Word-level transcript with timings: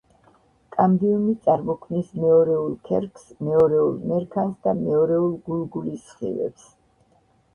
კამბიუმი 0.75 1.33
წარმოქმნის 1.47 2.07
მეორეულ 2.21 2.71
ქერქს, 2.87 3.27
მეორეულ 3.49 3.99
მერქანს 4.13 4.57
და 4.69 4.73
მეორეულ 4.79 5.29
გულგულის 5.51 6.09
სხივებს. 6.15 6.65